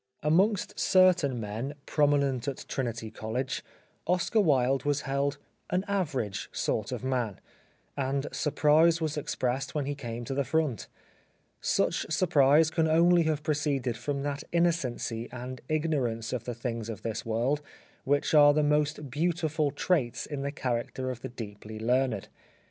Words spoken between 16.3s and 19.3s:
of the things of this world which are the most